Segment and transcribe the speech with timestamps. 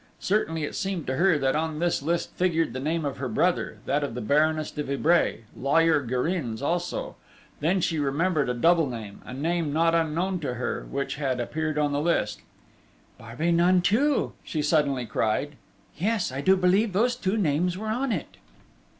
[0.19, 3.77] Certainly it seemed to her that on this list figured the name of her brother,
[3.85, 7.17] that of the Baroness de Vibray, lawyer Gérin's also:
[7.59, 11.77] then she remembered a double name, a name not unknown to her, which had appeared
[11.77, 12.41] in the list.
[13.19, 15.55] "Barbey Nanteuil!" she suddenly cried.
[15.95, 18.37] "Yes, I do believe those two names were on it!"